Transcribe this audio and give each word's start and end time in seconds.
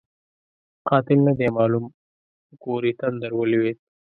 قاتل 0.87 1.19
نه 1.27 1.33
دی 1.39 1.47
معلوم؛ 1.57 1.85
په 2.45 2.53
کور 2.63 2.81
یې 2.87 2.93
تندر 2.99 3.31
ولوېد. 3.35 3.77